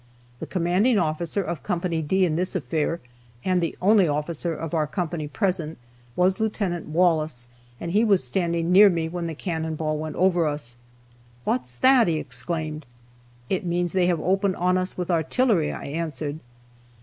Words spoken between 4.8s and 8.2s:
company present) was Lieut. Wallace, and he